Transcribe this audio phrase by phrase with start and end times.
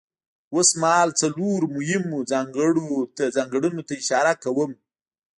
[0.55, 2.17] اوسمهال څلورو مهمو
[3.41, 4.71] ځانګړنو ته اشاره کوم.